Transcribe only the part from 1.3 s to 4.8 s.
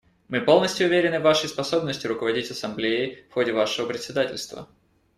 способности руководить Ассамблеей в ходе Вашего председательства.